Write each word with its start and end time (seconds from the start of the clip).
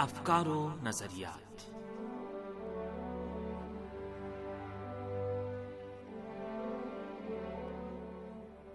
افکار 0.00 0.46
و 0.46 0.70
نظریات۔ 0.82 1.60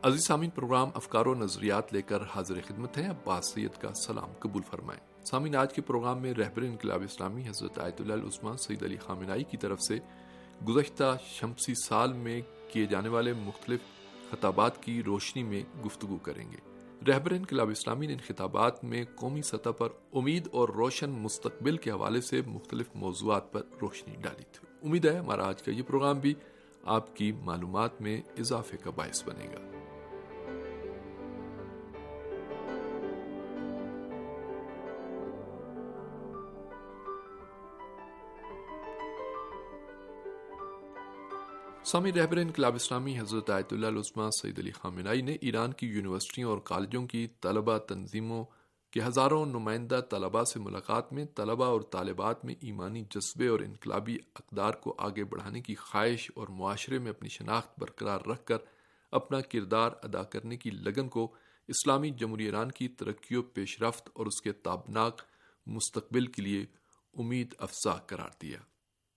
عزیز 0.06 0.28
سامین 0.28 0.50
پروگرام 0.50 0.90
افکار 0.96 1.26
و 1.26 1.36
نظریات 1.36 1.94
لے 1.94 2.02
کر 2.02 2.18
حاضر 2.22 2.54
خدمت 2.68 2.98
ہے 2.98 3.06
عباس 3.06 3.54
سید 3.54 3.82
کا 3.82 3.94
سلام 3.94 4.30
قبول 4.40 4.62
فرمائیں۔ 4.62 5.26
سامین 5.26 5.56
آج 5.56 5.74
کے 5.74 5.82
پروگرام 5.82 6.22
میں 6.22 6.34
رہبر 6.34 6.62
انقلاب 6.62 7.02
اسلامی 7.02 7.48
حضرت 7.48 7.80
آیت 7.80 8.02
اللہ 8.02 8.14
عثمان 8.14 8.58
سعید 8.58 8.84
علی 8.84 8.98
خامنائی 8.98 9.44
کی 9.44 9.58
طرف 9.58 9.80
سے 9.88 9.98
گزشتہ 10.68 11.18
شمسی 11.26 11.74
سال 11.86 12.14
میں 12.14 12.42
کیے 12.72 12.86
جانے 12.86 13.10
والے 13.10 13.34
مختلف 13.34 13.80
خطابات 14.32 14.84
کی 14.84 15.04
روشنی 15.04 15.44
میں 15.44 15.64
گفتگو 15.86 16.18
کریں 16.18 16.52
گے۔ 16.52 16.75
رہبر 17.08 17.32
انقلاب 17.32 17.70
اسلامی 17.70 18.08
نے 18.08 18.14
ان 18.14 18.20
خطابات 18.28 18.84
میں 18.84 19.06
قومی 19.16 19.42
سطح 19.42 19.70
پر 19.70 19.90
امید 20.14 20.48
اور 20.52 20.70
روشن 20.70 21.10
مستقبل 21.10 21.78
کے 21.78 21.92
حوالے 21.92 22.22
سے 22.22 22.42
مختلف 22.48 22.86
موضوعات 22.96 23.52
پر 23.52 23.62
روشنی 23.82 24.16
ڈالی 24.22 24.44
تھی۔ 24.52 24.88
امید 24.88 25.06
ہے 25.06 25.18
ہمارا 25.18 25.48
آج 25.48 25.64
کا 25.64 25.72
یہ 25.72 25.82
پروگرام 25.88 26.20
بھی 26.20 26.34
آپ 26.84 27.16
کی 27.16 27.32
معلومات 27.32 28.02
میں 28.02 28.22
اضافے 28.40 28.78
کا 28.78 28.90
باعث 28.90 29.24
بنے 29.24 29.48
گا۔ 29.54 29.75
سامی 41.96 42.14
رہبر 42.14 42.38
انقلاب 42.38 42.76
اسلامی 42.76 43.20
حضرت 43.20 43.50
آیت 43.50 43.74
اللہ 43.74 43.88
عثمان 43.88 44.32
سعید 44.32 44.60
علی 44.60 44.72
خامنائی 44.72 45.22
نے 45.22 45.38
ایران 45.42 45.74
کی 45.74 45.88
یونیورسٹیوں 45.88 46.50
اور 46.50 46.58
کالجوں 46.58 47.08
کی 47.08 47.28
طلبہ 47.42 47.78
تنظیموں 47.78 48.46
کے 48.92 49.02
ہزاروں 49.02 49.46
نمائندہ 49.46 50.00
طلبہ 50.10 50.44
سے 50.44 50.60
ملاقات 50.60 51.14
میں 51.14 51.26
طلبہ 51.26 51.66
اور 51.66 51.82
طالبات 51.82 52.46
میں 52.46 52.56
ایمانی 52.62 53.04
جذبے 53.10 53.48
اور 53.48 53.60
انقلابی 53.60 54.18
اقدار 54.36 54.74
کو 54.74 54.96
آگے 54.98 55.24
بڑھانے 55.24 55.62
کی 55.62 55.76
خواہش 55.76 56.32
اور 56.36 56.48
معاشرے 56.48 57.00
میں 57.00 57.10
اپنی 57.10 57.30
شناخت 57.30 57.80
برقرار 57.80 58.20
رکھ 58.22 58.46
کر 58.46 58.58
اپنا 59.12 59.42
کردار 59.42 59.92
ادا 60.04 60.24
کرنے 60.24 60.58
کی 60.58 60.72
لگن 60.72 61.10
کو 61.10 61.34
اسلامی 61.68 62.10
جمہوری 62.10 62.46
ایران 62.46 62.72
کی 62.72 62.88
ترقی 62.88 63.36
و 63.36 63.42
پیش 63.42 63.82
رفت 63.82 64.10
اور 64.14 64.26
اس 64.26 64.42
کے 64.42 64.52
تابناک 64.52 65.22
مستقبل 65.68 66.26
کے 66.26 66.42
لیے 66.42 66.66
امید 67.14 67.56
افزا 67.58 67.94
قرار 67.94 68.30
دیا۔ 68.42 68.58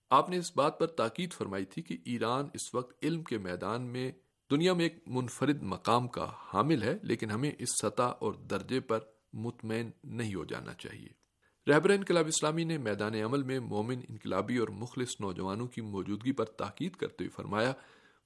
آپ 0.09 0.29
نے 0.29 0.37
اس 0.37 0.55
بات 0.55 0.79
پر 0.79 0.87
تاکید 0.87 1.33
فرمائی 1.33 1.65
تھی 1.65 1.81
کہ 1.81 1.97
ایران 2.05 2.49
اس 2.53 2.73
وقت 2.73 3.05
علم 3.05 3.23
کے 3.23 3.37
میدان 3.37 3.81
میں 3.81 4.11
دنیا 4.51 4.73
میں 4.73 4.83
ایک 4.83 4.97
منفرد 5.07 5.63
مقام 5.63 6.07
کا 6.07 6.31
حامل 6.53 6.83
ہے، 6.83 6.97
لیکن 7.01 7.31
ہمیں 7.31 7.51
اس 7.59 7.69
سطح 7.81 8.11
اور 8.19 8.33
درجے 8.33 8.79
پر 8.79 8.99
مطمئن 9.33 9.91
نہیں 10.03 10.35
ہو 10.35 10.45
جانا 10.45 10.73
چاہیے۔ 10.73 11.07
رہبر 11.71 11.89
انقلاب 11.89 12.25
اسلامی 12.27 12.63
نے 12.63 12.77
میدان 12.77 13.15
عمل 13.15 13.43
میں 13.43 13.59
مومن 13.59 14.01
انقلابی 14.09 14.57
اور 14.57 14.67
مخلص 14.67 15.09
نوجوانوں 15.19 15.67
کی 15.67 15.81
موجودگی 15.81 16.31
پر 16.31 16.45
تاکید 16.45 16.95
کرتے 16.95 17.23
ہوئے 17.23 17.29
فرمایا، 17.29 17.73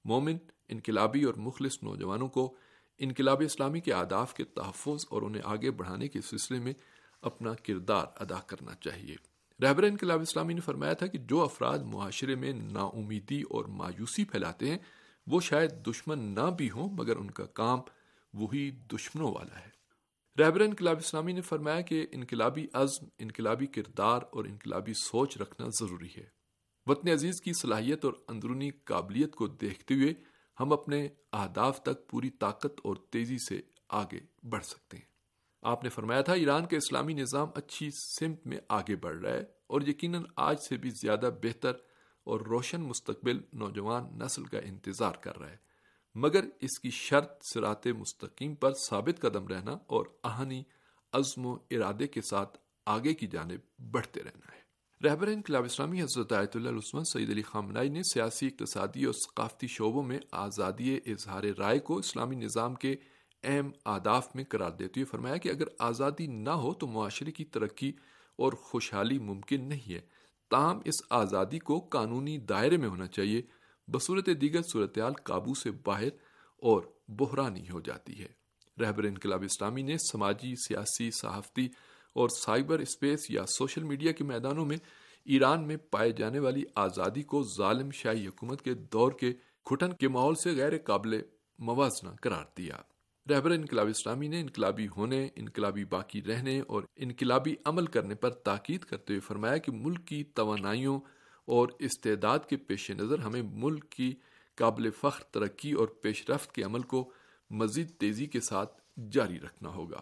مومن 0.06 0.38
انقلابی 0.70 1.24
اور 1.24 1.34
مخلص 1.34 1.84
نوجوانوں 1.84 2.28
کو 2.28 2.56
انقلاب 3.00 3.42
اسلامی 3.46 3.80
کے 3.80 3.94
آداف 3.94 4.34
کے 4.34 4.44
تحفظ 4.44 5.06
اور 5.10 5.22
انہیں 5.22 5.42
آگے 5.46 5.72
بڑھانے 5.72 6.08
کے 6.08 6.22
سلسلے 6.22 6.60
میں 6.60 6.74
اپنا 7.22 7.54
کردار 7.54 8.06
ادا 8.16 8.40
کرنا 8.40 8.76
چاہیے۔ 8.76 9.33
رہبر 9.64 9.84
انقلاب 9.84 10.22
اسلامی 10.22 10.54
نے 10.54 10.62
فرمایا 10.62 10.94
تھا 10.94 11.08
کہ 11.08 11.18
جو 11.18 11.42
افراد 11.42 11.80
معاشرے 11.80 12.36
میں 12.36 12.54
نا 12.54 12.82
امیدی 12.82 13.42
اور 13.42 13.66
مایوسی 13.66 14.26
پھیلاتے 14.26 14.72
ہیں، 14.72 14.78
وہ 15.28 15.42
شاید 15.42 15.72
دشمن 15.88 16.20
نہ 16.20 16.50
بھی 16.58 16.70
ہوں، 16.70 16.90
مگر 16.90 17.16
ان 17.16 17.32
کا 17.32 17.46
کام 17.46 17.80
وہی 18.34 18.72
دشمنوں 18.72 19.32
والا 19.32 19.60
ہے۔ 19.60 19.74
رہبر 20.42 20.62
انقلاب 20.62 20.98
اسلامی 20.98 21.32
نے 21.32 21.42
فرمایا 21.42 21.82
کہ 21.82 22.08
انقلابی 22.12 22.68
عزم، 22.74 23.06
انقلابی 23.20 23.66
کردار 23.66 24.22
اور 24.32 24.46
انقلابی 24.46 24.94
سوچ 24.94 25.38
رکھنا 25.38 25.68
ضروری 25.80 26.10
ہے۔ 26.18 26.26
وطن 26.86 27.10
عزیز 27.10 27.42
کی 27.42 27.52
صلاحیت 27.62 28.06
اور 28.06 28.14
اندرونی 28.28 28.70
قابلیت 28.70 29.36
کو 29.36 29.48
دیکھتے 29.48 29.94
ہوئے 29.94 30.14
ہم 30.60 30.74
اپنے 30.74 31.08
اہداف 31.34 31.84
تک 31.84 32.10
پوری 32.10 32.30
طاقت 32.30 32.80
اور 32.84 32.96
تیزی 32.96 33.38
سے 33.50 33.62
آگے 33.90 34.20
بڑھ 34.44 34.64
سکتے 34.64 34.98
ہیں۔ 34.98 35.13
آپ 35.64 35.84
نے 35.84 35.90
فرمایا 35.90 36.22
تھا، 36.22 36.34
ایران 36.34 36.66
کا 36.66 36.78
اسلامی 36.78 37.14
نظام 37.14 37.48
اچھی 37.56 37.90
سمت 37.92 38.48
میں 38.48 38.58
آگے 38.70 38.96
بڑھ 38.96 39.18
رہا 39.18 39.34
ہے 39.34 39.44
اور 39.68 39.82
یقیناً 39.82 40.24
آج 40.36 40.58
سے 40.70 40.78
بھی 40.78 40.90
زیادہ 40.90 41.30
بہتر 41.44 41.72
اور 42.24 42.40
روشن 42.40 42.82
مستقبل 42.82 43.42
نوجوان 43.54 44.20
نسل 44.20 44.44
کا 44.44 44.60
انتظار 44.60 45.14
کر 45.22 45.40
رہا 45.40 45.50
ہے۔ 45.50 45.58
مگر 46.16 46.46
اس 46.60 46.80
کی 46.80 46.90
شرط 46.90 47.32
سرات 47.54 47.88
مستقیم 47.88 48.56
پر 48.56 48.74
ثابت 48.74 49.22
قدم 49.22 49.48
رہنا 49.48 49.72
اور 49.72 50.06
آہنی 50.24 50.64
عزم 51.14 51.46
و 51.46 51.58
ارادے 51.72 52.08
کے 52.08 52.22
ساتھ 52.22 52.58
آگے 52.86 53.14
کی 53.14 53.28
جانب 53.28 53.82
بڑھتے 53.92 54.24
رہنا 54.24 54.56
ہے۔ 54.56 54.64
رہبر 55.08 55.28
انقلاب 55.28 55.64
اسلامی 55.64 56.02
حضرت 56.02 56.34
آیت 56.34 56.56
اللہ 56.56 56.70
عثمان 56.70 57.04
سعید 57.04 57.30
علی 57.30 57.42
خامنائی 57.42 57.90
نے 57.90 58.02
سیاسی، 58.14 58.48
اقتصادی 58.48 59.04
اور 59.04 59.14
ثقافتی 59.14 59.68
شعبوں 59.68 60.04
میں 60.04 60.20
آزادی 60.32 60.98
اظہار 61.06 61.44
رائے 61.58 61.80
کو 61.80 61.98
اسلامی 61.98 62.36
نظام 62.36 62.76
کے 62.76 62.96
اہم 63.44 63.72
آداف 63.86 64.36
میں 64.36 64.44
قرار 64.50 64.72
دیتے 64.72 65.00
ہوئے 65.00 65.06
فرمایا 65.06 65.38
کہ 65.38 65.50
اگر 65.50 65.64
آزادی 65.80 66.28
نہ 66.28 66.50
ہو 66.50 66.74
تو 66.74 66.88
معاشرے 66.88 67.32
کی 67.32 67.46
ترقی 67.46 67.94
اور 68.36 68.54
خوشحالی 68.54 69.20
ممکن 69.20 69.62
نہیں 69.62 69.94
ہے۔ 69.94 70.02
تاہم، 70.50 70.80
اس 70.86 70.96
آزادی 71.10 71.60
کو 71.60 71.80
قانونی 71.80 72.38
دائرے 72.38 72.78
میں 72.78 72.90
ہونا 72.90 73.08
چاہیے۔ 73.08 73.42
بصورت 73.88 74.30
دیگر 74.42 74.62
صورتحال 74.62 75.14
قابو 75.14 75.54
سے 75.54 75.72
باہر 75.72 76.10
اور 76.58 76.82
بحرانی 77.08 77.70
ہو 77.70 77.80
جاتی 77.80 78.24
ہے۔ 78.24 78.28
رہبر 78.80 79.04
انقلاب 79.04 79.44
اسلامی 79.44 79.82
نے 79.82 79.98
سماجی، 79.98 80.56
سیاسی، 80.56 81.10
صحافتی 81.12 81.70
اور 82.14 82.30
سائبر 82.30 82.80
اسپیس 82.80 83.20
یا 83.30 83.46
سوشل 83.46 83.84
میڈیا 83.84 84.12
کے 84.12 84.24
میدانوں 84.24 84.66
میں 84.66 84.78
ایران 85.26 85.68
میں 85.68 85.78
پائے 85.78 86.12
جانے 86.12 86.40
والی 86.40 86.64
آزادی 86.76 87.22
کو 87.22 87.44
ظالم 87.58 87.92
شاہی 87.92 88.28
حکومت 88.28 88.62
کے 88.62 88.74
دور 88.74 89.12
کے 89.12 89.34
کھٹن 89.66 89.94
کے 89.94 90.08
ماحول 90.08 90.36
سے 90.36 90.56
غیر 90.56 90.78
قابل 90.78 91.22
موازنہ 91.60 92.10
قرار 92.22 92.46
دیا۔ 92.58 92.76
رہبر 93.30 93.52
انقلاب 93.52 93.88
اسلامی 93.88 94.28
نے 94.28 94.42
انقلابی 94.42 94.88
ہونے، 94.98 95.30
انقلابی 95.36 95.86
باقی 95.86 96.22
رہنے 96.24 96.62
اور 96.68 96.84
انقلابی 96.96 97.56
عمل 97.66 97.86
کرنے 97.86 98.16
پر 98.16 98.30
تاکید 98.30 98.82
کرتے 98.82 99.14
ہوئے 99.14 99.20
فرمایا 99.20 99.58
کہ 99.58 99.72
ملک 99.72 100.08
کی 100.08 100.24
توانائیوں 100.24 101.00
اور 101.46 101.68
استعداد 101.80 102.40
کے 102.50 102.58
پیش 102.58 102.92
نظر 102.92 103.20
ہمیں 103.20 103.42
ملک 103.42 103.90
کی 103.90 104.16
قابل 104.56 104.90
فخر، 104.90 105.24
ترقی 105.24 105.72
اور 105.72 105.88
پیش 105.88 106.30
رفت 106.30 106.52
کے 106.52 106.64
عمل 106.64 106.82
کو 106.82 107.12
مزید 107.50 107.90
تیزی 107.98 108.26
کے 108.26 108.40
ساتھ 108.40 108.82
جاری 109.12 109.40
رکھنا 109.40 109.70
ہوگا۔ 109.70 110.00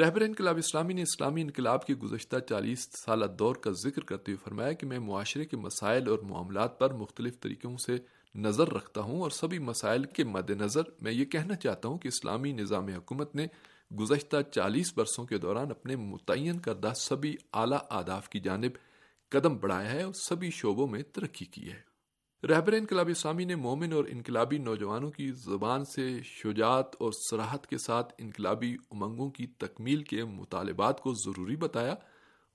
رہبر 0.00 0.20
انقلاب 0.20 0.56
اسلامی 0.56 0.94
نے 0.94 1.02
اسلامی 1.02 1.42
انقلاب 1.42 1.86
کے 1.86 1.94
گزشتہ 1.94 2.36
چالیس 2.38 2.88
سالہ 3.06 3.26
دور 3.26 3.54
کا 3.54 3.70
ذکر 3.70 4.04
کرتے 4.04 4.32
ہوئے 4.32 4.44
فرمایا 4.44 4.72
کہ 4.72 4.86
میں 4.86 4.98
معاشرے 4.98 5.44
کے 5.44 5.56
مسائل 5.56 6.08
اور 6.08 6.18
معاملات 6.18 6.78
پر 6.78 6.92
مختلف 6.92 7.40
طریقوں 7.40 7.76
سے 7.76 7.96
نظر 8.34 8.68
رکھتا 8.72 9.00
ہوں 9.00 9.20
اور 9.20 9.30
سبھی 9.30 9.58
مسائل 9.58 10.04
کے 10.04 10.24
مد 10.24 10.50
نظر 10.50 10.82
میں 11.00 11.12
یہ 11.12 11.24
کہنا 11.24 11.54
چاہتا 11.54 11.88
ہوں 11.88 11.98
کہ 11.98 12.08
اسلامی 12.08 12.52
نظام 12.52 12.88
حکومت 12.88 13.34
نے 13.34 13.46
گزشتہ 14.00 14.36
چالیس 14.50 14.92
برسوں 14.96 15.24
کے 15.24 15.38
دوران 15.38 15.70
اپنے 15.70 15.96
متعین 15.96 16.58
کردہ 16.58 16.92
سبھی 16.96 17.36
اعلیٰ 17.52 17.78
آداف 17.90 18.28
کی 18.28 18.40
جانب 18.40 18.70
قدم 19.28 19.56
بڑھایا 19.56 19.90
ہے 19.90 20.02
اور 20.02 20.12
سبھی 20.12 20.50
شعبوں 20.50 20.86
میں 20.86 21.02
ترقی 21.02 21.44
کی 21.44 21.72
ہے۔ 21.72 21.92
رہبر 22.46 22.72
انقلاب 22.72 23.08
اسلامی 23.08 23.44
نے 23.44 23.54
مومن 23.54 23.92
اور 23.92 24.04
انقلابی 24.08 24.58
نوجوانوں 24.58 25.10
کی 25.10 25.30
زبان 25.30 25.84
سے 25.84 26.22
شجاعت 26.24 26.96
اور 26.98 27.12
سراحت 27.30 27.66
کے 27.66 27.78
ساتھ 27.78 28.14
انقلابی 28.18 28.76
امنگوں 28.90 29.30
کی 29.30 29.46
تکمیل 29.46 30.02
کے 30.02 30.24
مطالبات 30.24 31.00
کو 31.00 31.14
ضروری 31.14 31.56
بتایا 31.56 31.94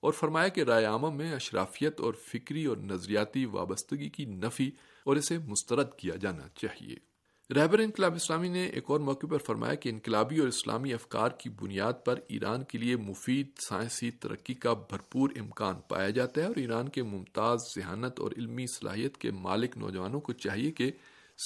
اور 0.00 0.12
فرمایا 0.12 0.48
کہ 0.48 0.60
رائے 0.60 0.84
عامہ 0.84 1.10
میں 1.10 1.32
اشرافیت 1.32 2.00
اور 2.00 2.14
فکری 2.14 2.64
اور 2.64 2.76
نظریاتی 2.76 3.44
وابستگی 3.44 4.08
کی 4.08 4.24
نفی 4.24 4.70
اور 5.04 5.16
اسے 5.16 5.38
مسترد 5.38 5.92
کیا 5.96 6.16
جانا 6.16 6.48
چاہیے۔ 6.54 6.96
رہبر 7.54 7.78
انقلاب 7.78 8.14
اسلامی 8.14 8.48
نے 8.48 8.66
ایک 8.66 8.84
اور 8.86 9.00
موقع 9.00 9.26
پر 9.26 9.38
فرمایا 9.38 9.74
کہ 9.74 9.88
انقلابی 9.88 10.38
اور 10.38 10.48
اسلامی 10.48 10.92
افکار 10.92 11.30
کی 11.30 11.50
بنیاد 11.50 11.92
پر 12.04 12.18
ایران 12.28 12.64
کے 12.64 12.78
لیے 12.78 12.96
مفید 12.96 13.46
سائنسی 13.58 14.10
ترقی 14.10 14.54
کا 14.54 14.72
بھرپور 14.72 15.30
امکان 15.40 15.74
پایا 15.88 16.10
جاتا 16.10 16.40
ہے 16.40 16.46
اور 16.46 16.56
ایران 16.56 16.88
کے 16.88 17.02
ممتاز 17.02 17.58
ذہانت 17.76 18.20
اور 18.20 18.32
علمی 18.36 18.66
صلاحیت 18.66 19.16
کے 19.16 19.30
مالک 19.30 19.78
نوجوانوں 19.78 20.20
کو 20.20 20.32
چاہیے 20.32 20.70
کہ 20.70 20.90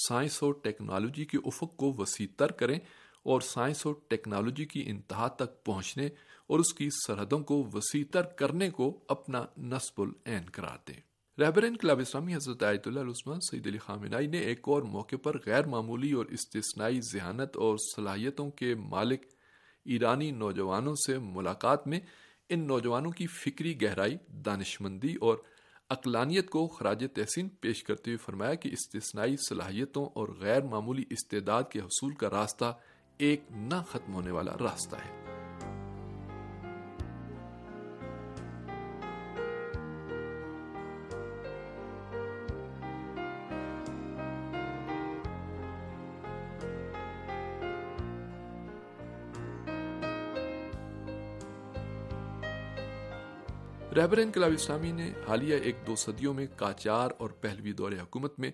سائنس 0.07 0.43
اور 0.43 0.53
ٹیکنالوجی 0.63 1.25
کے 1.25 1.37
افق 1.45 1.77
کو 1.77 1.93
وسیع 1.97 2.27
تر 2.37 2.51
کریں 2.51 2.79
اور 3.23 3.41
سائنس 3.41 3.85
اور 3.85 3.95
ٹیکنالوجی 4.07 4.65
کی 4.65 4.83
انتہا 4.85 5.27
تک 5.27 5.63
پہنچنے 5.63 6.09
اور 6.47 6.59
اس 6.59 6.73
کی 6.73 6.89
سرحدوں 7.07 7.39
کو 7.39 7.69
وسیع 7.73 8.03
تر 8.11 8.21
کرنے 8.21 8.69
کو 8.69 9.03
اپنا 9.07 9.45
نصب 9.57 10.01
العین 10.01 10.41
قرار 10.51 10.77
دیں۔ 10.87 11.01
رہبر 11.41 11.63
انقلاب 11.63 11.99
اسلامی 11.99 12.35
حضرت 12.35 12.63
آیت 12.63 12.87
اللہ 12.87 12.99
عثمان 12.99 13.39
سعید 13.39 13.67
علی 13.67 13.77
خامنائی 13.77 14.27
نے 14.27 14.37
ایک 14.37 14.59
اور 14.63 14.81
موقع 14.81 15.15
پر 15.23 15.37
غیر 15.45 15.65
معمولی 15.65 16.11
اور 16.11 16.25
استثنائی 16.25 16.99
ذہانت 17.13 17.57
اور 17.57 17.77
صلاحیتوں 17.95 18.51
کے 18.51 18.75
مالک 18.75 19.21
ایرانی 19.85 20.31
نوجوانوں 20.31 20.95
سے 21.07 21.17
ملاقات 21.17 21.87
میں 21.87 21.99
ان 22.49 22.67
نوجوانوں 22.67 23.11
کی 23.11 23.27
فکری 23.27 23.81
گہرائی، 23.81 24.17
دانشمندی 24.27 25.15
اور 25.21 25.37
اقلانیت 25.89 26.49
کو 26.49 26.67
خراج 26.67 27.05
تحسین 27.13 27.49
پیش 27.49 27.83
کرتے 27.83 28.11
ہوئے 28.11 28.17
فرمایا 28.17 28.53
کہ 28.53 28.69
استثنائی 28.69 29.35
صلاحیتوں 29.49 30.05
اور 30.05 30.27
غیر 30.39 30.61
معمولی 30.61 31.03
استعداد 31.09 31.63
کے 31.71 31.79
حصول 31.79 32.13
کا 32.13 32.29
راستہ 32.29 32.77
ایک 33.17 33.41
نہ 33.49 33.83
ختم 33.89 34.13
ہونے 34.13 34.31
والا 34.31 34.51
راستہ 34.59 34.95
ہے۔ 34.95 35.22
رہبر 53.95 54.17
انقلاب 54.17 54.51
اسلامی 54.53 54.91
نے 54.91 55.13
حالیہ 55.27 55.55
ایک 55.55 55.75
دو 55.87 55.95
صدیوں 55.95 56.33
میں 56.33 56.47
کاچار 56.55 57.11
اور 57.17 57.29
پہلوی 57.29 57.73
دور 57.73 57.91
حکومت 57.91 58.39
میں 58.39 58.51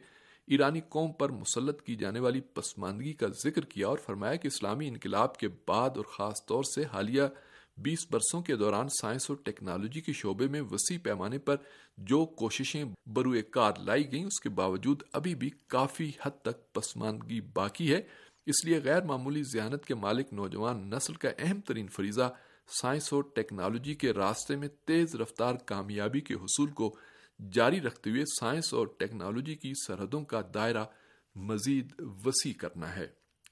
ایرانی 0.48 0.82
قوم 0.90 1.12
پر 1.14 1.30
مسلط 1.30 1.82
کی 1.82 1.96
جانے 1.96 2.20
والی 2.20 2.42
پسماندگی 2.42 3.14
کا 3.14 3.28
ذکر 3.44 3.66
کیا 3.66 3.88
اور 3.88 3.98
فرمایا 3.98 4.36
کہ 4.36 4.48
اسلامی 4.48 4.88
انقلاب 4.88 5.38
کے 5.38 5.48
بعد 5.68 5.90
اور 5.96 6.06
خاص 6.06 6.46
طور 6.46 6.64
سے 6.64 6.84
حالیہ 6.84 7.22
بیس 7.78 8.08
برسوں 8.12 8.42
کے 8.42 8.56
دوران 8.56 8.88
سائنس 9.02 9.30
اور 9.30 9.38
ٹیکنالوجی 9.44 10.02
کے 10.02 10.14
شعبے 10.14 10.48
میں 10.48 10.62
وسیع 10.62 10.98
پیمانے 11.04 11.38
پر 11.38 11.56
جو 11.98 12.26
کوششیں 12.26 12.84
بروئے 13.06 13.42
کار 13.42 13.72
لائی 13.78 14.12
گئیں، 14.12 14.26
اس 14.26 14.40
کے 14.40 14.50
باوجود 14.50 15.04
ابھی 15.14 15.36
بھی 15.36 15.50
کافی 15.68 16.12
حد 16.22 16.42
تک 16.42 16.74
پسماندگی 16.74 17.42
باقی 17.42 17.94
ہے۔ 17.94 18.02
اس 18.46 18.66
لیے 18.66 18.80
غیر 18.84 19.02
معمولی 19.02 19.44
ذہانت 19.44 19.86
کے 19.86 19.96
مالک 19.96 20.34
نوجوان 20.34 20.90
نسل 20.90 21.14
کا 21.14 21.30
اہم 21.40 21.60
ترین 21.62 21.88
فریضہ 21.88 22.34
سائنس 22.70 23.14
اور 23.14 23.24
ٹیکنالوجی 23.36 23.94
کے 23.96 24.14
راستے 24.14 24.56
میں 24.56 24.68
تیز 24.86 25.16
رفتار 25.16 25.56
کامیابی 25.56 26.22
کے 26.22 26.34
حصول 26.34 26.72
کو 26.72 26.96
جاری 27.52 27.82
رکھتے 27.82 28.10
ہوئے 28.10 28.24
سائنس 28.40 28.74
اور 28.74 28.88
ٹیکنالوجی 28.98 29.56
کی 29.56 29.74
سرحدوں 29.88 30.26
کا 30.26 30.42
دائرہ 30.54 30.86
مزید 31.36 31.94
وسیع 32.00 32.54
کرنا 32.58 32.96
ہے۔ 32.96 33.08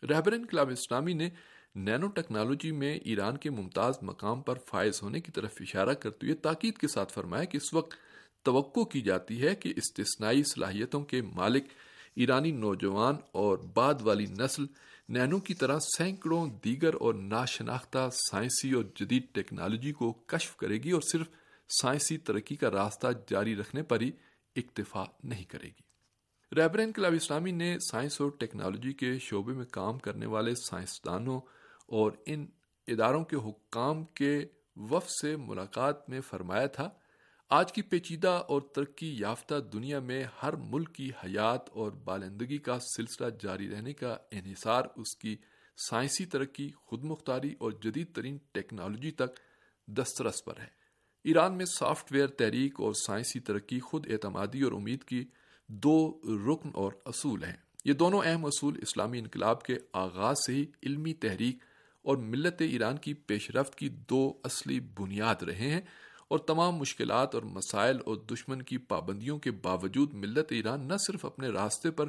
رہبر 0.09 0.33
انقلاب 0.33 0.69
اسلامی 0.69 1.13
نے 1.13 1.29
نینو 1.75 2.07
ٹیکنالوجی 2.07 2.71
میں 2.71 2.95
ایران 2.95 3.37
کے 3.37 3.49
ممتاز 3.49 3.95
مقام 4.01 4.41
پر 4.41 4.57
فائز 4.67 5.01
ہونے 5.03 5.21
کی 5.21 5.31
طرف 5.31 5.51
اشارہ 5.59 5.93
کرتے 5.93 6.25
ہوئے 6.25 6.35
تاکید 6.35 6.77
کے 6.77 6.87
ساتھ 6.87 7.13
فرمایا 7.13 7.43
کہ 7.43 7.57
اس 7.57 7.73
وقت 7.73 7.93
توقع 8.43 8.83
کی 8.83 9.01
جاتی 9.01 9.41
ہے 9.41 9.55
کہ 9.55 9.73
استثنائی 9.75 10.43
صلاحیتوں 10.43 11.01
کے 11.01 11.21
مالک 11.21 11.63
ایرانی 12.15 12.51
نوجوان 12.51 13.15
اور 13.31 13.57
بعد 13.57 13.93
والی 14.01 14.25
نسل 14.25 14.65
نینو 15.09 15.39
کی 15.39 15.53
طرح 15.53 15.79
سینکڑوں 15.97 16.47
دیگر 16.65 16.93
اور 16.93 17.13
ناشناختہ 17.13 18.09
سائنسی 18.31 18.71
اور 18.71 18.83
جدید 18.95 19.23
ٹیکنالوجی 19.31 19.91
کو 19.91 20.13
کشف 20.13 20.55
کرے 20.55 20.77
گی 20.77 20.91
اور 20.91 21.01
صرف 21.01 21.27
سائنسی 21.81 22.17
ترقی 22.17 22.55
کا 22.55 22.71
راستہ 22.71 23.07
جاری 23.29 23.55
رکھنے 23.55 23.83
پر 23.83 24.01
ہی 24.01 24.11
اکتفا 24.55 25.03
نہیں 25.23 25.43
کرے 25.43 25.67
گی۔ 25.67 25.87
رہبر 26.55 26.79
انقلاب 26.79 27.13
اسلامی 27.13 27.51
نے 27.51 27.77
سائنس 27.91 28.21
اور 28.21 28.31
ٹیکنالوجی 28.39 28.93
کے 28.93 29.19
شعبے 29.19 29.53
میں 29.53 29.65
کام 29.65 29.99
کرنے 29.99 30.25
والے 30.25 30.53
سائنسدانوں 30.55 31.41
اور 31.87 32.11
ان 32.25 32.45
اداروں 32.87 33.23
کے 33.25 33.35
حکام 33.35 34.05
کے 34.05 34.45
وف 34.75 35.09
سے 35.09 35.35
ملاقات 35.35 36.09
میں 36.09 36.21
فرمایا 36.21 36.67
تھا 36.67 36.89
آج 37.49 37.73
کی 37.73 37.81
پیچیدہ 37.81 38.43
اور 38.47 38.61
ترقی 38.61 39.17
یافتہ 39.19 39.55
دنیا 39.73 39.99
میں 39.99 40.23
ہر 40.43 40.53
ملک 40.53 40.95
کی 40.95 41.09
حیات 41.23 41.69
اور 41.69 41.91
بالندگی 41.91 42.57
کا 42.57 42.79
سلسلہ 42.79 43.25
جاری 43.39 43.69
رہنے 43.69 43.93
کا 43.93 44.17
انحصار، 44.31 44.83
اس 44.95 45.15
کی 45.15 45.35
سائنسی 45.89 46.25
ترقی 46.25 46.71
خود 46.85 47.03
مختاری 47.03 47.55
اور 47.59 47.71
جدید 47.71 48.15
ترین 48.15 48.37
ٹیکنالوجی 48.51 49.11
تک 49.11 49.39
دسترس 49.87 50.43
پر 50.45 50.59
ہے۔ 50.59 50.67
ایران 51.23 51.57
میں 51.57 51.65
سافٹ 51.65 52.11
ویئر 52.11 52.27
تحریک 52.27 52.81
اور 52.81 52.93
سائنسی 52.93 53.39
ترقی 53.39 53.79
خود 53.79 54.07
اعتمادی 54.09 54.61
اور 54.61 54.71
امید 54.71 55.03
کی 55.03 55.25
دو 55.67 56.21
رکن 56.23 56.69
اور 56.73 56.91
اصول 57.05 57.43
ہیں۔ 57.43 57.57
یہ 57.85 57.93
دونوں 57.93 58.21
اہم 58.25 58.45
اصول 58.45 58.77
اسلامی 58.81 59.19
انقلاب 59.19 59.63
کے 59.63 59.75
آغاز 59.93 60.35
سے 60.45 60.53
ہی 60.53 60.65
علمی 60.83 61.13
تحریک 61.13 61.57
اور 62.01 62.17
ملت 62.17 62.55
ایران 62.59 62.97
کی 62.97 63.13
پیش 63.13 63.51
رفت 63.51 63.75
کی 63.75 63.89
دو 63.89 64.33
اصلی 64.43 64.79
بنیاد 64.79 65.43
رہے 65.43 65.71
ہیں۔ 65.71 65.81
اور 66.27 66.39
تمام 66.39 66.75
مشکلات 66.75 67.35
اور 67.35 67.43
مسائل 67.43 67.97
اور 68.05 68.15
دشمن 68.31 68.61
کی 68.61 68.77
پابندیوں 68.77 69.37
کے 69.39 69.51
باوجود 69.51 70.13
ملت 70.13 70.51
ایران 70.51 70.87
نہ 70.87 70.93
صرف 71.07 71.25
اپنے 71.25 71.47
راستے 71.47 71.91
پر 71.91 72.07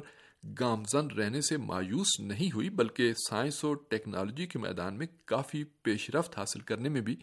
گامزن 0.59 1.07
رہنے 1.07 1.41
سے 1.41 1.57
مایوس 1.57 2.19
نہیں 2.19 2.49
ہوئی، 2.55 2.69
بلکہ 2.69 3.13
سائنس 3.29 3.63
اور 3.63 3.75
ٹیکنالوجی 3.89 4.47
کے 4.47 4.59
میدان 4.59 4.97
میں 4.97 5.07
کافی 5.25 5.63
پیش 5.83 6.09
رفت 6.09 6.37
حاصل 6.37 6.59
کرنے 6.59 6.89
میں 6.89 7.01
بھی 7.01 7.15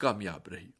کامیاب 0.00 0.48
رہی۔ 0.48 0.70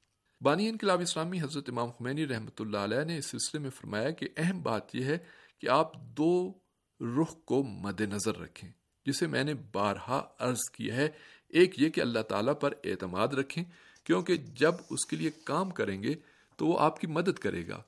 بانی 0.41 0.69
انقلاب 0.69 1.01
اسلامی 1.01 1.41
حضرت 1.41 1.69
امام 1.69 1.91
خمینی 1.91 2.27
رحمۃ 2.27 2.61
اللہ 2.61 2.79
علیہ 2.79 3.05
نے 3.05 3.17
اس 3.19 3.27
سلسلے 3.27 3.61
میں 3.61 3.71
فرمایا 3.71 4.11
کہ 4.11 4.29
اہم 4.37 4.63
بات 4.63 4.95
یہ 4.95 5.05
ہے 5.05 5.19
کہ 5.59 5.69
آپ 5.69 5.95
دو 6.19 6.53
رخ 7.01 7.35
کو 7.45 7.63
مد 7.63 8.01
نظر 8.01 8.39
رکھیں، 8.39 8.71
جسے 9.07 9.27
میں 9.27 9.45
نے 9.45 9.55
بارہا 9.73 10.23
عرض 10.39 10.71
کیا 10.73 10.95
ہے۔ 10.97 11.09
ایک 11.49 11.81
یہ 11.81 11.89
کہ 11.89 12.01
اللہ 12.01 12.21
تعالیٰ 12.21 12.55
پر 12.61 12.75
اعتماد 12.85 13.29
رکھیں 13.29 13.65
کیونکہ 14.05 14.37
جب 14.37 14.75
اس 14.91 15.07
کے 15.07 15.17
لیے 15.17 15.31
کام 15.45 15.71
کریں 15.71 16.03
گے 16.03 16.15
تو 16.57 16.67
وہ 16.67 16.81
آپ 16.81 17.01
کی 17.01 17.07
مدد 17.07 17.39
کرے 17.39 17.69
گا۔ 17.69 17.83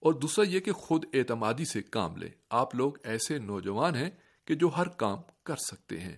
اور 0.00 0.12
دوسرا 0.12 0.44
یہ 0.48 0.60
کہ 0.60 0.72
خود 0.72 1.04
اعتمادی 1.12 1.64
سے 1.64 1.82
کام 1.82 2.16
لے۔ 2.16 2.28
آپ 2.50 2.74
لوگ 2.74 2.92
ایسے 3.02 3.38
نوجوان 3.38 3.94
ہیں 3.94 4.10
کہ 4.44 4.54
جو 4.54 4.68
ہر 4.68 4.88
کام 4.88 5.18
کر 5.44 5.56
سکتے 5.56 6.00
ہیں۔ 6.00 6.16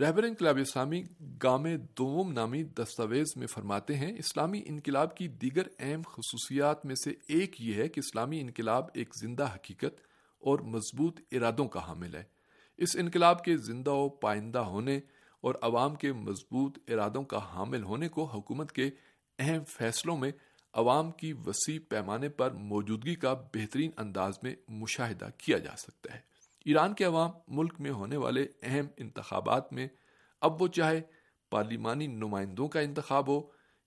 رہبر 0.00 0.22
انقلاب 0.22 0.58
اسلامی 0.58 1.02
گام 1.42 1.66
دوم 1.98 2.32
نامی 2.32 2.62
دستاویز 2.62 3.26
میں 3.36 3.46
فرماتے 3.46 3.96
ہیں، 3.96 4.12
اسلامی 4.18 4.62
انقلاب 4.66 5.16
کی 5.16 5.28
دیگر 5.28 5.62
اہم 5.78 6.02
خصوصیات 6.06 6.86
میں 6.86 6.94
سے 6.94 7.10
ایک 7.28 7.62
یہ 7.62 7.74
ہے 7.74 7.88
کہ 7.88 8.00
اسلامی 8.00 8.40
انقلاب 8.40 8.84
ایک 8.94 9.08
زندہ 9.20 9.54
حقیقت 9.54 10.00
اور 10.38 10.58
مضبوط 10.58 11.20
ارادوں 11.32 11.68
کا 11.68 11.88
حامل 11.88 12.14
ہے۔ 12.14 12.24
اس 12.76 12.96
انقلاب 12.96 13.44
کے 13.44 13.56
زندہ 13.56 13.90
و 13.90 14.08
پائندہ 14.08 14.58
ہونے 14.58 15.00
اور 15.40 15.54
عوام 15.62 15.94
کے 15.94 16.12
مضبوط 16.12 16.78
ارادوں 16.88 17.22
کا 17.22 17.38
حامل 17.54 17.82
ہونے 17.82 18.08
کو 18.08 18.24
حکومت 18.24 18.72
کے 18.72 18.90
اہم 19.38 19.64
فیصلوں 19.64 20.16
میں 20.16 20.30
عوام 20.72 21.10
کی 21.10 21.32
وسیع 21.32 21.78
پیمانے 21.88 22.28
پر 22.28 22.50
موجودگی 22.50 23.14
کا 23.14 23.34
بہترین 23.34 23.90
انداز 23.96 24.38
میں 24.42 24.54
مشاہدہ 24.68 25.28
کیا 25.38 25.58
جا 25.58 25.76
سکتا 25.76 26.14
ہے۔ 26.14 26.20
ایران 26.64 26.94
کے 26.94 27.04
عوام 27.04 27.30
ملک 27.48 27.74
میں 27.78 27.90
ہونے 27.90 28.16
والے 28.16 28.46
اہم 28.62 28.86
انتخابات 28.96 29.72
میں 29.72 29.88
اب 30.40 30.62
وہ 30.62 30.68
چاہے 30.68 31.00
پارلیمانی 31.50 32.06
نمائندوں 32.06 32.68
کا 32.68 32.80
انتخاب 32.80 33.28
ہو 33.28 33.40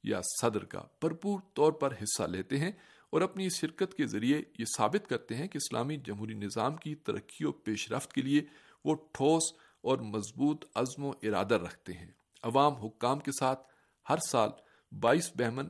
یا 0.03 0.21
صدر 0.42 0.65
کا 0.65 0.80
بھرپور 1.01 1.39
طور 1.53 1.71
پر 1.71 1.94
حصہ 1.94 2.24
لیتے 2.24 2.57
ہیں 2.57 2.71
اور 3.09 3.21
اپنی 3.21 3.50
شرکت 3.50 3.94
کے 3.94 4.06
ذریعے 4.06 4.42
یہ 4.59 4.65
ثابت 4.77 5.09
کرتے 5.09 5.36
ہیں 5.36 5.48
کہ 5.48 5.57
اسلامی 5.57 5.98
جمہوری 5.98 6.33
نظام 6.33 6.75
کی 6.75 6.95
ترقی 6.95 7.45
و 7.45 7.51
پیش 7.51 7.92
رفت 7.92 8.13
کے 8.13 8.21
لیے 8.21 8.42
وہ 8.86 8.95
ٹھوس 8.95 9.53
اور 9.81 9.98
مضبوط 9.98 10.66
عزم 10.75 11.04
و 11.04 11.12
ارادہ 11.22 11.56
رکھتے 11.56 11.94
ہیں۔ 11.94 12.07
عوام 12.44 12.74
حکام 12.74 13.20
کے 13.20 13.32
ساتھ 13.39 13.67
ہر 14.10 14.17
سال 14.32 14.50
بائیس 15.00 15.32
بہمن 15.36 15.67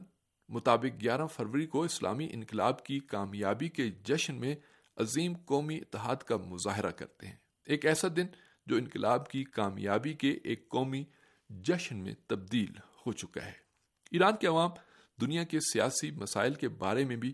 مطابق 0.50 1.02
گیارہ 1.02 1.26
فروری 1.26 1.66
کو 1.66 1.84
اسلامی 1.84 2.28
انقلاب 2.32 2.86
کی 2.86 3.00
کامیابی 3.00 3.70
کے 3.70 3.90
جشن 3.90 4.36
میں 4.36 4.56
عظیم 4.98 5.34
قومی 5.46 5.78
اتحاد 5.78 6.16
کا 6.16 6.38
مظاہرہ 6.38 6.92
کرتے 6.92 7.28
ہیں۔ 7.28 7.36
ایک 7.66 7.86
ایسا 7.86 8.08
دن 8.16 8.28
جو 8.66 8.76
انقلاب 8.76 9.30
کی 9.30 9.44
کامیابی 9.44 10.14
کے 10.14 10.40
ایک 10.44 10.70
قومی 10.70 11.04
جشن 11.50 11.98
میں 11.98 12.14
تبدیل 12.28 12.72
ہو 13.06 13.12
چکا 13.12 13.46
ہے۔ 13.46 13.54
ایران 14.12 14.34
کے 14.40 14.48
عوام 14.48 14.72
دنیا 15.22 15.44
کے 15.44 15.60
سیاسی 15.60 16.12
مسائل 16.12 16.54
کے 16.54 16.70
بارے 16.70 17.06
میں 17.06 17.16
بھی 17.16 17.34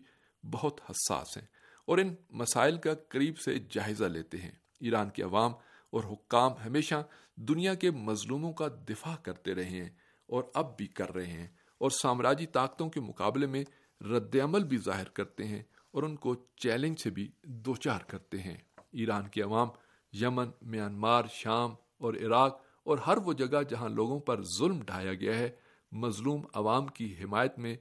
بہت 0.52 0.82
حساس 0.90 1.38
ہیں 1.38 1.46
اور 1.86 1.98
ان 1.98 2.16
مسائل 2.30 2.78
کا 2.78 2.94
قریب 2.94 3.40
سے 3.40 3.60
جائزہ 3.70 4.06
لیتے 4.06 4.38
ہیں۔ 4.38 4.52
ایران 4.80 5.10
کے 5.10 5.24
عوام 5.24 5.52
اور 5.98 6.13
حکام 6.13 6.51
ہمیشہ 6.66 6.96
دنیا 7.36 7.74
کے 7.74 7.92
مظلوموں 7.92 8.54
کا 8.54 8.68
دفاع 8.89 9.16
کرتے 9.16 9.56
رہے 9.56 9.70
ہیں 9.70 9.89
اور 10.27 10.44
اب 10.54 10.77
بھی 10.77 10.88
کر 10.88 11.16
رہے 11.16 11.27
ہیں 11.27 11.48
اور 11.77 11.89
سامراجی 11.89 12.46
طاقتوں 12.46 12.89
کے 12.89 13.00
مقابلے 13.00 13.46
میں 13.46 13.63
رد 14.01 14.36
عمل 14.44 14.63
بھی 14.63 14.77
ظاہر 14.77 15.10
کرتے 15.10 15.44
ہیں 15.44 15.63
اور 15.92 16.04
ان 16.04 16.16
کو 16.16 16.36
چیلنج 16.56 17.00
سے 17.00 17.10
بھی 17.10 17.32
دوچار 17.44 18.00
کرتے 18.00 18.38
ہیں۔ 18.39 18.58
ایران 18.92 19.27
کے 19.27 19.42
عوام، 19.42 19.68
یمن، 20.13 20.50
میانمار، 20.62 21.24
شام 21.34 21.74
اور 21.98 22.13
عراق 22.13 22.62
اور 22.84 22.98
ہر 22.98 23.18
وہ 23.18 23.34
جگہ 23.34 23.63
جہاں 23.70 23.89
لوگوں 23.89 24.20
پر 24.20 24.44
ظلم 24.44 24.82
ڈھایا 24.82 25.13
گیا 25.13 25.38
ہے، 25.38 25.50
مظلوم 25.92 26.46
عوام 26.54 26.88
کی 26.88 27.16
حمایت 27.24 27.60
میں 27.60 27.75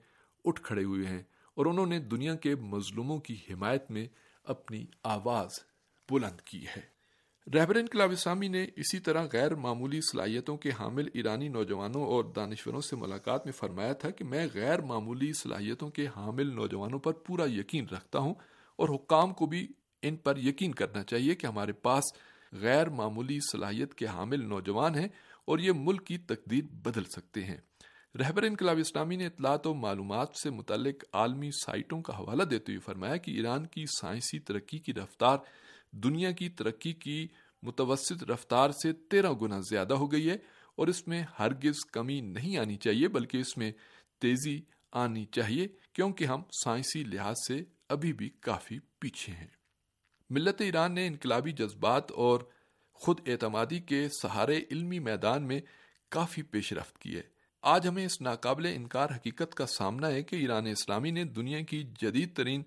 اٹھ 0.44 0.62
کھڑے 0.62 0.84
ہوئے 0.84 1.06
ہیں 1.06 1.22
اور 1.54 1.66
انہوں 1.66 1.86
نے 1.86 1.98
دنیا 1.98 2.34
کے 2.34 2.54
مظلوموں 2.54 3.18
کی 3.18 3.34
حمایت 3.50 3.90
میں 3.90 4.06
اپنی 4.44 4.86
آواز 5.02 5.50
بلند 6.10 6.40
کی 6.40 6.66
ہے۔ 6.76 6.95
رہبر 7.54 7.76
انقلاب 7.76 8.10
اسلامی 8.10 8.48
نے 8.48 8.66
اسی 8.76 8.98
طرح 9.00 9.26
غیر 9.32 9.54
معمولی 9.54 10.00
صلاحیتوں 10.00 10.56
کے 10.56 10.70
حامل 10.70 11.08
ایرانی 11.14 11.48
نوجوانوں 11.48 12.04
اور 12.04 12.24
دانشوروں 12.24 12.80
سے 12.80 12.96
ملاقات 12.96 13.44
میں 13.44 13.52
فرمایا 13.52 13.92
تھا 13.92 14.10
کہ 14.10 14.24
میں 14.24 14.46
غیر 14.54 14.80
معمولی 14.80 15.32
صلاحیتوں 15.32 15.88
کے 15.88 16.06
حامل 16.06 16.54
نوجوانوں 16.54 16.98
پر 16.98 17.12
پورا 17.12 17.44
یقین 17.50 17.86
رکھتا 17.92 18.18
ہوں 18.18 18.34
اور 18.76 18.88
حکام 18.88 19.32
کو 19.32 19.46
بھی 19.46 19.66
ان 20.02 20.16
پر 20.16 20.36
یقین 20.36 20.72
کرنا 20.72 21.02
چاہیے 21.02 21.34
کہ 21.34 21.46
ہمارے 21.46 21.72
پاس 21.72 22.04
غیر 22.52 22.88
معمولی 22.88 23.38
صلاحیت 23.52 23.94
کے 23.94 24.06
حامل 24.06 24.48
نوجوان 24.48 24.94
ہیں 24.94 25.08
اور 25.44 25.58
یہ 25.58 25.72
ملک 25.74 26.06
کی 26.06 26.18
تقدیر 26.18 26.64
بدل 26.64 27.04
سکتے 27.04 27.44
ہیں۔ 27.44 27.56
رہبر 28.18 28.42
انقلاب 28.42 28.78
اسلامی 28.78 29.16
نے 29.16 29.26
اطلاعات 29.26 29.66
و 29.66 29.74
معلومات 29.74 30.28
سے 30.42 30.50
متعلق 30.50 31.04
عالمی 31.12 31.50
سائٹوں 31.50 32.02
کا 32.02 32.18
حوالہ 32.18 32.42
دیتے 32.42 32.72
ہوئے 32.72 32.80
فرمایا 32.80 33.16
کہ 33.16 33.30
ایران 33.30 33.66
کی 33.66 33.84
سائنسی 34.00 34.38
ترقی 34.38 34.78
کی 34.78 34.94
رفتار 34.94 35.38
دنیا 35.92 36.30
کی 36.30 36.48
ترقی 36.48 36.92
کی 36.92 37.28
متوسط 37.62 38.24
رفتار 38.24 38.70
سے 38.70 38.92
تیرہ 38.92 39.32
گنا 39.32 39.60
زیادہ 39.60 39.94
ہو 39.94 40.12
گئی 40.12 40.30
ہے 40.30 40.36
اور 40.74 40.86
اس 40.86 41.08
میں 41.08 41.24
ہرگز 41.38 41.84
کمی 41.92 42.20
نہیں 42.20 42.58
آنی 42.58 42.76
چاہیے، 42.76 43.08
بلکہ 43.08 43.36
اس 43.36 43.56
میں 43.56 43.72
تیزی 44.18 44.60
آنی 44.92 45.24
چاہیے، 45.24 45.68
کیونکہ 45.92 46.24
ہم 46.24 46.42
سائنسی 46.64 47.04
لحاظ 47.04 47.34
سے 47.48 47.62
ابھی 47.88 48.12
بھی 48.12 48.28
کافی 48.28 48.78
پیچھے 48.98 49.32
ہیں۔ 49.32 49.46
ملت 50.30 50.60
ایران 50.60 50.92
نے 50.92 51.06
انقلابی 51.06 51.52
جذبات 51.52 52.12
اور 52.12 52.40
خود 52.92 53.20
اعتمادی 53.26 53.80
کے 53.80 54.08
سہارے 54.22 54.60
علمی 54.70 54.98
میدان 54.98 55.42
میں 55.42 55.60
کافی 56.08 56.42
پیش 56.42 56.72
رفت 56.72 56.98
کی 56.98 57.16
ہے۔ 57.16 57.22
آج 57.62 57.88
ہمیں 57.88 58.06
اس 58.06 58.20
ناقابل 58.20 58.66
انکار 58.66 59.10
حقیقت 59.16 59.54
کا 59.54 59.66
سامنا 59.66 60.08
ہے 60.08 60.22
کہ 60.22 60.36
ایران 60.36 60.66
اسلامی 60.66 61.10
نے 61.10 61.24
دنیا 61.24 61.60
کی 61.60 61.82
جدید 61.82 62.36
ترین 62.36 62.62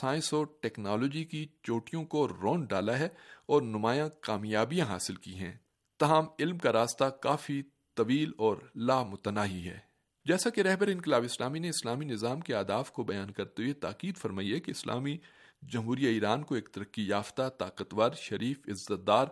سائنس 0.00 0.34
اور 0.34 0.46
ٹیکنالوجی 0.60 1.24
کی 1.24 1.46
چوٹیوں 1.62 2.04
کو 2.04 2.28
رون 2.28 2.64
ڈالا 2.64 2.98
ہے 2.98 3.08
اور 3.46 3.62
نمایاں 3.62 4.08
کامیابیاں 4.20 4.86
حاصل 4.86 5.14
کی 5.14 5.34
ہیں۔ 5.34 5.52
تاہم، 5.98 6.24
علم 6.38 6.58
کا 6.58 6.72
راستہ 6.72 7.04
کافی 7.04 7.62
طویل 7.96 8.32
اور 8.38 8.56
لامتناہی 8.74 9.68
ہے۔ 9.68 9.78
جیسا 10.24 10.50
کہ 10.50 10.60
رہبر 10.60 10.86
انقلاب 10.86 11.22
اسلامی 11.24 11.58
نے 11.58 11.68
اسلامی 11.68 12.04
نظام 12.04 12.40
کے 12.40 12.54
آداف 12.54 12.92
کو 12.92 13.02
بیان 13.02 13.30
کرتے 13.30 13.62
ہوئے 13.62 13.74
تاکید 13.74 14.16
فرمائی 14.16 14.54
ہے 14.54 14.60
کہ 14.60 14.70
اسلامی 14.70 15.18
جمہوریہ 15.62 16.08
ایران 16.08 16.42
کو 16.42 16.54
ایک 16.54 16.68
ترقی 16.68 17.06
یافتہ، 17.06 17.48
طاقتور، 17.58 18.10
شریف 18.12 18.58
عزت 18.68 19.06
دار 19.06 19.26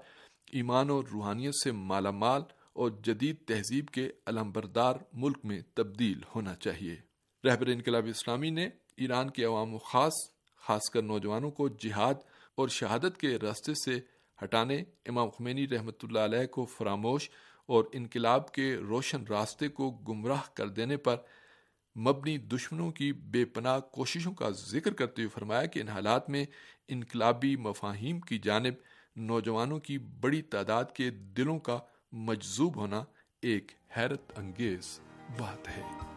ایمان 0.52 0.90
اور 0.90 1.04
روحانیت 1.12 1.54
سے 1.64 1.72
مالا 1.72 2.10
مال 2.10 2.42
اور 2.72 2.90
جدید 2.90 3.36
تہذیب 3.46 3.88
کے 3.88 4.10
علم 4.26 4.52
بردار 4.52 4.94
ملک 5.12 5.38
میں 5.44 5.60
تبدیل 5.74 6.20
ہونا 6.34 6.54
چاہیے۔ 6.54 6.96
رہبر 7.44 7.66
انقلاب 7.66 8.06
اسلامی 8.06 8.50
نے 8.50 8.68
ایران 8.96 9.30
کے 9.30 9.44
عوام 9.44 9.74
و 9.74 9.78
خاص 9.78 10.35
خاص 10.66 10.90
کر 10.90 11.02
نوجوانوں 11.02 11.50
کو 11.50 11.68
جہاد 11.68 12.14
اور 12.54 12.68
شہادت 12.68 13.18
کے 13.18 13.36
راستے 13.42 13.74
سے 13.74 13.98
ہٹانے، 14.38 14.82
امام 15.06 15.28
خمینی 15.28 15.68
رحمۃ 15.68 16.02
اللہ 16.02 16.18
علیہ 16.18 16.46
کو 16.46 16.64
فراموش 16.64 17.30
اور 17.66 17.84
انقلاب 17.92 18.50
کے 18.52 18.74
روشن 18.88 19.24
راستے 19.28 19.68
کو 19.68 19.90
گمراہ 19.90 20.42
کر 20.54 20.68
دینے 20.68 20.96
پر 20.96 21.16
مبنی 21.96 22.36
دشمنوں 22.38 22.90
کی 22.90 23.12
بے 23.12 23.44
پناہ 23.44 23.78
کوششوں 23.80 24.32
کا 24.32 24.50
ذکر 24.50 24.92
کرتے 24.92 25.22
ہوئے 25.22 25.34
فرمایا 25.34 25.66
کہ 25.66 25.80
ان 25.80 25.88
حالات 25.88 26.30
میں 26.30 26.44
انقلابی 26.88 27.56
مفاہیم 27.56 28.20
کی 28.20 28.38
جانب 28.38 28.74
نوجوانوں 29.16 29.78
کی 29.78 29.98
بڑی 29.98 30.42
تعداد 30.42 30.84
کے 30.94 31.10
دلوں 31.10 31.58
کا 31.58 31.78
مجذوب 32.12 32.76
ہونا 32.76 33.04
ایک 33.42 33.72
حیرت 33.96 34.38
انگیز 34.38 35.00
بات 35.38 35.68
ہے۔ 35.68 36.15